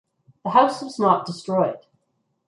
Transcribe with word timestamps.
The 0.43 0.49
house 0.49 0.81
was 0.81 0.97
not 0.97 1.27
destroyed. 1.27 1.85